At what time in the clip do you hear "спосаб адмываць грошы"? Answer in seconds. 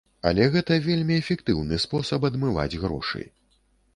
1.85-3.21